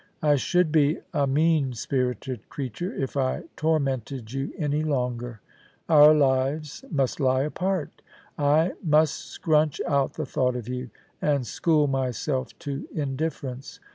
[0.23, 5.41] I should be a mean spirited creature if I tormented you any longer.
[5.87, 8.01] Our lives must lie apart
[8.35, 10.89] I must scrunch out the thought of you,
[11.21, 13.79] and school myself to indifference.